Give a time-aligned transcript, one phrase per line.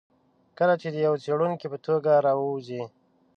[0.57, 2.81] کله چې د یوه څېړونکي په توګه راووځي.